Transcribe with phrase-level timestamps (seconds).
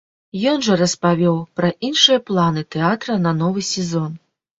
[0.51, 4.17] Ён жа распавёў пра іншыя планы тэатра на новы сезон.